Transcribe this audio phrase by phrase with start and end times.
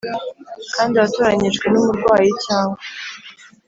[0.75, 2.79] Kandi watoranyijwe n umurwayi cyangwa